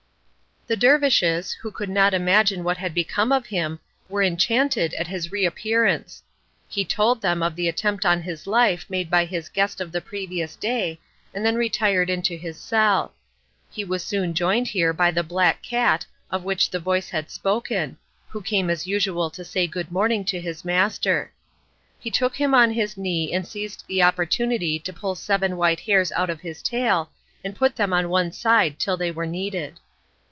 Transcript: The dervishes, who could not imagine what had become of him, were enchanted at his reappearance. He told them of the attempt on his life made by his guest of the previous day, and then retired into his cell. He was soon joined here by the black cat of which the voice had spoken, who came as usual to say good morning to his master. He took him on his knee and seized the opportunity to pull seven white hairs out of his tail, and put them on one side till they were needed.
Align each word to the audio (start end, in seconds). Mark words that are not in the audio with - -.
The 0.67 0.77
dervishes, 0.77 1.51
who 1.53 1.69
could 1.69 1.89
not 1.89 2.13
imagine 2.13 2.63
what 2.63 2.77
had 2.77 2.93
become 2.93 3.33
of 3.33 3.47
him, 3.47 3.79
were 4.07 4.23
enchanted 4.23 4.93
at 4.93 5.07
his 5.07 5.29
reappearance. 5.29 6.23
He 6.69 6.85
told 6.85 7.19
them 7.21 7.43
of 7.43 7.57
the 7.57 7.67
attempt 7.67 8.05
on 8.05 8.21
his 8.21 8.47
life 8.47 8.85
made 8.87 9.09
by 9.11 9.25
his 9.25 9.49
guest 9.49 9.81
of 9.81 9.91
the 9.91 9.99
previous 9.99 10.55
day, 10.55 10.97
and 11.33 11.45
then 11.45 11.55
retired 11.55 12.09
into 12.09 12.37
his 12.37 12.57
cell. 12.57 13.13
He 13.69 13.83
was 13.83 14.01
soon 14.01 14.33
joined 14.33 14.69
here 14.69 14.93
by 14.93 15.11
the 15.11 15.23
black 15.23 15.61
cat 15.61 16.05
of 16.29 16.45
which 16.45 16.69
the 16.69 16.79
voice 16.79 17.09
had 17.09 17.29
spoken, 17.29 17.97
who 18.29 18.41
came 18.41 18.69
as 18.69 18.87
usual 18.87 19.29
to 19.31 19.43
say 19.43 19.67
good 19.67 19.91
morning 19.91 20.23
to 20.25 20.39
his 20.39 20.63
master. 20.63 21.33
He 21.99 22.09
took 22.11 22.37
him 22.37 22.53
on 22.53 22.71
his 22.71 22.95
knee 22.95 23.33
and 23.33 23.45
seized 23.45 23.85
the 23.87 24.03
opportunity 24.03 24.79
to 24.79 24.93
pull 24.93 25.15
seven 25.15 25.57
white 25.57 25.81
hairs 25.81 26.13
out 26.13 26.29
of 26.29 26.39
his 26.39 26.61
tail, 26.61 27.11
and 27.43 27.57
put 27.57 27.75
them 27.75 27.91
on 27.91 28.07
one 28.07 28.31
side 28.31 28.79
till 28.79 28.95
they 28.95 29.11
were 29.11 29.27
needed. 29.27 29.77